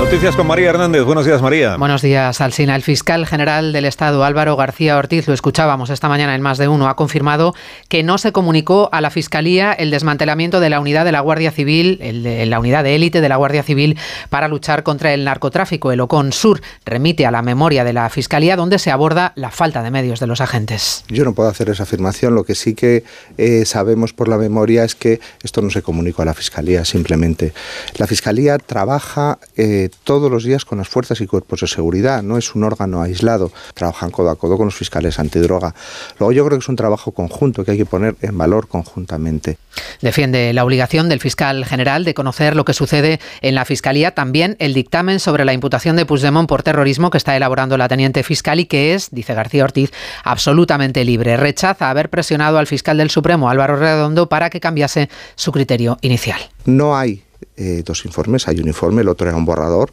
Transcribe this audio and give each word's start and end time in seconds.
Noticias 0.00 0.34
con 0.34 0.46
María 0.46 0.70
Hernández. 0.70 1.02
Buenos 1.02 1.26
días, 1.26 1.42
María. 1.42 1.76
Buenos 1.76 2.00
días, 2.00 2.40
Alsina. 2.40 2.74
El 2.74 2.82
fiscal 2.82 3.26
general 3.26 3.74
del 3.74 3.84
Estado, 3.84 4.24
Álvaro 4.24 4.56
García 4.56 4.96
Ortiz, 4.96 5.28
lo 5.28 5.34
escuchábamos 5.34 5.90
esta 5.90 6.08
mañana 6.08 6.34
en 6.34 6.40
más 6.40 6.56
de 6.56 6.68
uno, 6.68 6.88
ha 6.88 6.96
confirmado 6.96 7.54
que 7.88 8.02
no 8.02 8.16
se 8.16 8.32
comunicó 8.32 8.88
a 8.92 9.02
la 9.02 9.10
Fiscalía 9.10 9.74
el 9.74 9.90
desmantelamiento 9.90 10.58
de 10.58 10.70
la 10.70 10.80
unidad 10.80 11.04
de 11.04 11.12
la 11.12 11.20
Guardia 11.20 11.52
Civil, 11.52 11.98
el 12.00 12.22
de, 12.22 12.46
la 12.46 12.58
unidad 12.60 12.82
de 12.82 12.96
élite 12.96 13.20
de 13.20 13.28
la 13.28 13.36
Guardia 13.36 13.62
Civil 13.62 13.98
para 14.30 14.48
luchar 14.48 14.84
contra 14.84 15.12
el 15.12 15.22
narcotráfico. 15.22 15.92
El 15.92 16.00
OCON 16.00 16.32
Sur 16.32 16.62
remite 16.86 17.26
a 17.26 17.30
la 17.30 17.42
memoria 17.42 17.84
de 17.84 17.92
la 17.92 18.08
Fiscalía 18.08 18.56
donde 18.56 18.78
se 18.78 18.90
aborda 18.90 19.34
la 19.36 19.50
falta 19.50 19.82
de 19.82 19.90
medios 19.90 20.18
de 20.18 20.26
los 20.26 20.40
agentes. 20.40 21.04
Yo 21.08 21.24
no 21.24 21.34
puedo 21.34 21.50
hacer 21.50 21.68
esa 21.68 21.82
afirmación. 21.82 22.34
Lo 22.34 22.44
que 22.44 22.54
sí 22.54 22.74
que 22.74 23.04
eh, 23.36 23.66
sabemos 23.66 24.14
por 24.14 24.28
la 24.28 24.38
memoria 24.38 24.82
es 24.82 24.94
que 24.94 25.20
esto 25.42 25.60
no 25.60 25.68
se 25.68 25.82
comunicó 25.82 26.22
a 26.22 26.24
la 26.24 26.34
Fiscalía 26.34 26.86
simplemente. 26.86 27.52
La 27.98 28.06
Fiscalía 28.06 28.56
trabaja 28.56 29.38
eh, 29.58 29.89
todos 29.90 30.30
los 30.30 30.44
días 30.44 30.64
con 30.64 30.78
las 30.78 30.88
fuerzas 30.88 31.20
y 31.20 31.26
cuerpos 31.26 31.60
de 31.60 31.66
seguridad, 31.66 32.22
no 32.22 32.38
es 32.38 32.54
un 32.54 32.64
órgano 32.64 33.02
aislado, 33.02 33.52
trabajan 33.74 34.10
codo 34.10 34.30
a 34.30 34.36
codo 34.36 34.56
con 34.56 34.66
los 34.66 34.74
fiscales 34.74 35.18
antidroga. 35.18 35.74
Luego 36.18 36.32
yo 36.32 36.44
creo 36.46 36.58
que 36.58 36.62
es 36.62 36.68
un 36.68 36.76
trabajo 36.76 37.12
conjunto 37.12 37.64
que 37.64 37.72
hay 37.72 37.78
que 37.78 37.86
poner 37.86 38.16
en 38.22 38.36
valor 38.36 38.68
conjuntamente. 38.68 39.58
Defiende 40.00 40.52
la 40.52 40.64
obligación 40.64 41.08
del 41.08 41.20
fiscal 41.20 41.64
general 41.64 42.04
de 42.04 42.14
conocer 42.14 42.56
lo 42.56 42.64
que 42.64 42.74
sucede 42.74 43.20
en 43.40 43.54
la 43.54 43.64
Fiscalía, 43.64 44.14
también 44.14 44.56
el 44.58 44.74
dictamen 44.74 45.20
sobre 45.20 45.44
la 45.44 45.52
imputación 45.52 45.96
de 45.96 46.06
Puigdemont 46.06 46.48
por 46.48 46.62
terrorismo 46.62 47.10
que 47.10 47.18
está 47.18 47.36
elaborando 47.36 47.76
la 47.76 47.88
teniente 47.88 48.22
fiscal 48.22 48.60
y 48.60 48.66
que 48.66 48.94
es, 48.94 49.10
dice 49.10 49.34
García 49.34 49.64
Ortiz, 49.64 49.92
absolutamente 50.24 51.04
libre. 51.04 51.36
Rechaza 51.36 51.90
haber 51.90 52.10
presionado 52.10 52.58
al 52.58 52.66
fiscal 52.66 52.98
del 52.98 53.10
Supremo, 53.10 53.50
Álvaro 53.50 53.76
Redondo, 53.76 54.28
para 54.28 54.50
que 54.50 54.60
cambiase 54.60 55.08
su 55.34 55.52
criterio 55.52 55.98
inicial. 56.02 56.40
No 56.64 56.96
hay 56.96 57.22
eh, 57.60 57.82
dos 57.84 58.06
informes, 58.06 58.48
hay 58.48 58.58
un 58.58 58.68
informe, 58.68 59.02
el 59.02 59.08
otro 59.08 59.28
era 59.28 59.36
un 59.36 59.44
borrador. 59.44 59.92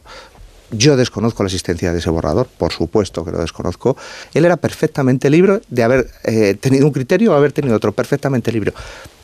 Yo 0.70 0.96
desconozco 0.96 1.42
la 1.42 1.48
existencia 1.48 1.92
de 1.92 1.98
ese 1.98 2.08
borrador, 2.08 2.46
por 2.46 2.72
supuesto 2.72 3.24
que 3.24 3.30
lo 3.30 3.38
desconozco. 3.38 3.96
Él 4.32 4.46
era 4.46 4.56
perfectamente 4.56 5.28
libre 5.28 5.60
de 5.68 5.82
haber 5.82 6.10
eh, 6.24 6.54
tenido 6.58 6.86
un 6.86 6.92
criterio 6.92 7.32
o 7.32 7.34
haber 7.34 7.52
tenido 7.52 7.76
otro, 7.76 7.92
perfectamente 7.92 8.50
libre 8.52 8.72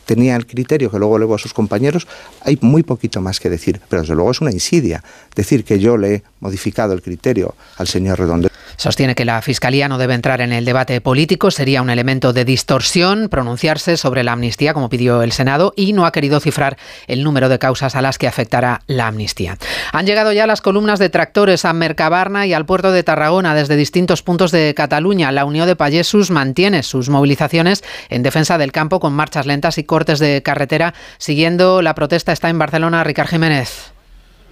tenía 0.05 0.37
el 0.37 0.47
criterio 0.47 0.91
que 0.91 0.99
luego 0.99 1.19
luego 1.19 1.35
a 1.35 1.39
sus 1.39 1.55
compañeros, 1.55 2.07
hay 2.43 2.59
muy 2.61 2.83
poquito 2.83 3.23
más 3.23 3.41
que 3.41 3.49
decir, 3.49 3.81
pero 3.89 4.03
desde 4.03 4.15
luego 4.15 4.31
es 4.31 4.41
una 4.41 4.53
insidia 4.53 5.03
decir 5.35 5.65
que 5.65 5.79
yo 5.79 5.97
le 5.97 6.15
he 6.15 6.23
modificado 6.41 6.93
el 6.93 7.01
criterio 7.01 7.55
al 7.79 7.89
señor 7.89 8.19
Redondo. 8.19 8.49
Sostiene 8.77 9.15
que 9.15 9.25
la 9.25 9.41
Fiscalía 9.43 9.89
no 9.89 9.99
debe 9.99 10.15
entrar 10.15 10.41
en 10.41 10.53
el 10.53 10.65
debate 10.65 11.01
político, 11.01 11.51
sería 11.51 11.83
un 11.83 11.91
elemento 11.91 12.33
de 12.33 12.45
distorsión 12.45 13.29
pronunciarse 13.29 13.97
sobre 13.97 14.25
la 14.25 14.33
amnistía, 14.33 14.75
como 14.75 14.89
pidió 14.89 15.23
el 15.23 15.33
Senado, 15.33 15.73
y 15.77 15.93
no 15.93 16.07
ha 16.07 16.13
querido 16.13 16.41
cifrar 16.41 16.77
el 17.07 17.23
número 17.23 17.49
de 17.49 17.59
causas 17.59 17.97
a 17.97 18.03
las 18.03 18.19
que 18.19 18.29
afectará 18.29 18.83
la 18.87 19.07
amnistía. 19.09 19.57
Han 19.93 20.07
llegado 20.07 20.33
ya 20.33 20.47
las 20.47 20.61
columnas 20.61 20.99
de 20.99 21.11
tractores 21.11 21.65
a 21.65 21.73
Mercabarna 21.73 22.47
y 22.47 22.53
al 22.53 22.67
puerto 22.67 22.93
de 22.93 23.03
Tarragona 23.03 23.55
desde 23.55 23.77
distintos 23.77 24.23
puntos 24.23 24.51
de 24.51 24.75
Cataluña. 24.75 25.33
La 25.33 25.45
Unión 25.45 25.67
de 25.67 25.77
Payesus 25.77 26.31
mantiene 26.31 26.83
sus 26.83 27.09
movilizaciones 27.09 27.85
en 28.09 28.23
defensa 28.23 28.59
del 28.59 28.73
campo 28.73 29.01
con 29.01 29.13
marchas 29.13 29.47
lentas 29.47 29.79
y 29.79 29.85
cortes 29.85 30.19
de 30.19 30.43
carretera. 30.43 30.95
Siguiendo 31.19 31.83
la 31.83 31.95
protesta 31.95 32.33
está 32.33 32.49
en 32.49 32.59
Barcelona 32.59 33.05
Ricard 33.05 33.29
Jiménez. 33.29 33.94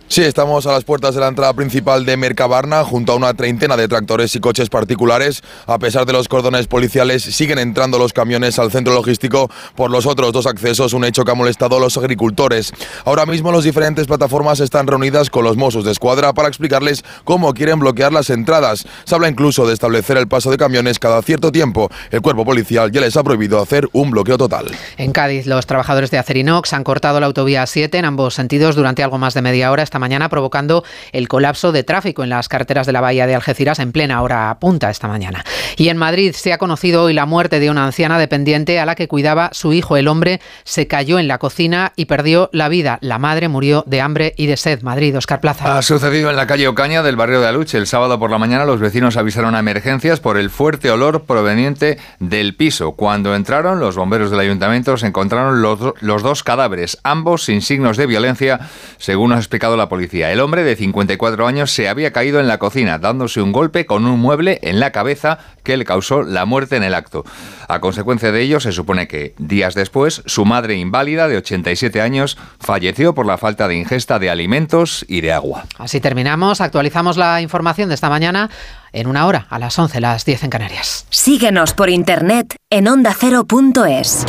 Sí, 0.09 0.23
estamos 0.23 0.67
a 0.67 0.73
las 0.73 0.85
puertas 0.85 1.15
de 1.15 1.21
la 1.21 1.29
entrada 1.29 1.55
principal 1.55 2.05
de 2.05 2.19
Mercabarna, 2.19 2.85
junto 2.85 3.13
a 3.13 3.17
una 3.17 3.33
treintena 3.33 3.79
de 3.79 3.89
tractores 3.89 4.37
y 4.37 4.41
coches 4.41 4.69
particulares. 4.69 5.43
A 5.67 5.79
pesar 5.79 6.05
de 6.05 6.13
los 6.13 6.29
cordones 6.29 6.67
policiales, 6.67 7.23
siguen 7.23 7.59
entrando 7.59 7.99
los 7.99 8.13
camiones 8.13 8.59
al 8.59 8.71
centro 8.71 8.93
logístico 8.93 9.51
por 9.75 9.91
los 9.91 10.05
otros 10.05 10.33
dos 10.33 10.47
accesos, 10.47 10.93
un 10.93 11.07
hecho 11.07 11.25
que 11.25 11.31
ha 11.31 11.35
molestado 11.35 11.77
a 11.77 11.81
los 11.81 11.97
agricultores. 11.97 12.73
Ahora 13.07 13.25
mismo 13.25 13.53
las 13.53 13.65
diferentes 13.65 14.07
plataformas 14.07 14.61
están 14.61 14.87
reunidas 14.87 15.31
con 15.31 15.45
los 15.45 15.57
Mossos 15.57 15.85
de 15.85 15.93
Escuadra 15.93 16.35
para 16.35 16.49
explicarles 16.49 17.05
cómo 17.25 17.55
quieren 17.55 17.79
bloquear 17.79 18.13
las 18.13 18.29
entradas. 18.29 18.85
Se 19.05 19.15
habla 19.15 19.29
incluso 19.29 19.67
de 19.67 19.73
establecer 19.73 20.19
el 20.19 20.29
paso 20.29 20.51
de 20.51 20.59
camiones 20.59 20.99
cada 20.99 21.23
cierto 21.23 21.51
tiempo. 21.53 21.91
El 22.11 22.21
cuerpo 22.21 22.45
policial 22.45 22.93
ya 22.93 23.01
les 23.01 23.17
ha 23.17 23.23
prohibido 23.23 23.61
hacer 23.63 23.89
un 23.93 24.11
bloqueo 24.11 24.37
total. 24.37 24.67
En 24.99 25.13
Cádiz, 25.13 25.47
los 25.47 25.67
trabajadores 25.67 26.11
de 26.11 26.19
Acerinox 26.19 26.75
han 26.75 26.85
cortado 26.85 27.19
la 27.19 27.27
autovía 27.27 27.67
7 27.67 27.97
en 27.97 28.05
ambos 28.05 28.35
sentidos 28.35 28.77
durante 28.77 29.03
algo 29.03 29.17
más 29.17 29.33
de 29.33 29.41
media 29.41 29.71
hora 29.71 29.83
mañana, 30.03 30.29
provocando 30.29 30.85
el 31.13 31.29
colapso 31.29 31.73
de 31.73 31.85
tráfico 31.85 32.23
en 32.23 32.29
las 32.29 32.49
carreteras 32.49 32.87
de 32.87 32.93
la 32.93 33.01
bahía 33.01 33.27
de 33.27 33.35
Algeciras 33.35 33.79
en 33.79 33.93
plena 33.93 34.21
hora 34.21 34.59
punta 34.61 34.91
esta 34.91 35.09
mañana. 35.09 35.45
Y 35.79 35.89
en 35.89 35.97
Madrid 35.97 36.35
se 36.35 36.53
ha 36.53 36.59
conocido 36.59 37.05
hoy 37.05 37.15
la 37.15 37.25
muerte 37.25 37.61
de 37.61 37.71
una 37.71 37.85
anciana 37.85 38.19
dependiente 38.19 38.79
a 38.79 38.87
la 38.87 38.95
que 38.95 39.09
cuidaba 39.09 39.51
su 39.53 39.73
hijo. 39.73 39.97
El 39.97 40.09
hombre 40.09 40.41
se 40.65 40.87
cayó 40.87 41.19
en 41.19 41.29
la 41.29 41.39
cocina 41.39 41.93
y 41.97 42.05
perdió 42.05 42.51
la 42.53 42.69
vida. 42.69 42.99
La 43.01 43.19
madre 43.19 43.49
murió 43.49 43.85
de 43.87 44.01
hambre 44.01 44.35
y 44.37 44.47
de 44.47 44.57
sed. 44.57 44.83
Madrid, 44.83 45.17
Oscar 45.17 45.41
Plaza. 45.41 45.77
Ha 45.77 45.83
sucedido 45.83 46.31
en 46.31 46.37
la 46.37 46.47
calle 46.47 46.69
Ocaña 46.69 47.03
del 47.03 47.17
barrio 47.17 47.41
de 47.41 47.47
Aluche. 47.47 47.79
El 47.79 47.87
sábado 47.87 48.19
por 48.19 48.31
la 48.31 48.39
mañana 48.39 48.65
los 48.65 48.81
vecinos 48.81 49.17
avisaron 49.17 49.55
a 49.55 49.61
emergencias 49.61 50.21
por 50.21 50.37
el 50.37 50.51
fuerte 50.51 50.91
olor 50.91 51.23
proveniente 51.23 51.99
del 52.19 52.57
piso. 52.57 52.93
Cuando 52.93 53.35
entraron, 53.35 53.81
los 53.81 53.97
bomberos 53.97 54.31
del 54.31 54.41
ayuntamiento 54.41 54.97
se 54.97 55.07
encontraron 55.07 55.63
los, 55.63 55.95
los 56.01 56.23
dos 56.23 56.43
cadáveres, 56.43 56.99
ambos 57.05 57.45
sin 57.45 57.63
signos 57.63 57.97
de 57.97 58.07
violencia, 58.07 58.61
según 58.99 59.33
ha 59.33 59.37
explicado 59.37 59.77
la 59.83 59.89
policía. 59.89 60.33
El 60.33 60.41
hombre 60.41 60.63
de 60.65 60.77
54 60.77 61.47
años 61.47 61.73
se 61.73 61.89
había 61.89 62.13
caído 62.13 62.41
en 62.41 62.49
la 62.49 62.59
cocina, 62.59 62.99
dándose 62.99 63.43
un 63.43 63.53
golpe 63.53 63.85
con 63.85 64.07
un 64.07 64.21
mueble 64.21 64.59
en 64.63 64.81
la 64.81 64.93
cabeza 64.93 65.39
que 65.63 65.77
le 65.77 65.85
causó 65.85 66.23
la 66.23 66.45
muerte 66.45 66.77
en 66.77 66.85
el 66.85 66.95
acto. 66.95 67.25
A 67.69 67.81
consecuencia 67.81 68.33
de 68.33 68.41
ello, 68.41 68.61
se 68.61 68.73
supone 68.73 69.09
que 69.09 69.35
días 69.39 69.75
después, 69.75 70.23
su 70.27 70.45
madre 70.45 70.77
inválida 70.77 71.29
de 71.29 71.37
87 71.37 72.01
años 72.01 72.39
falleció 72.61 73.15
por 73.15 73.27
la 73.27 73.39
falta 73.39 73.69
de 73.69 73.77
ingesta 73.77 74.19
de 74.19 74.31
alimentos 74.31 75.05
y 75.09 75.21
de 75.21 75.33
agua. 75.33 75.65
Así 75.79 76.01
terminamos. 76.01 76.61
Actualizamos 76.61 77.17
la 77.17 77.41
información 77.41 77.89
de 77.89 77.95
esta 77.95 78.09
mañana 78.09 78.51
en 78.93 79.07
una 79.07 79.27
hora, 79.27 79.47
a 79.51 79.59
las 79.59 79.79
11, 79.79 80.01
las 80.01 80.25
10 80.25 80.45
en 80.45 80.51
Canarias. 80.51 81.07
Síguenos 81.11 81.75
por 81.75 81.91
internet 81.91 82.57
en 82.71 82.89
ondacero.es. 82.89 84.25